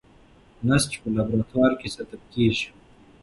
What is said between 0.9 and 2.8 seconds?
په لابراتوار کې ساتل کېږي.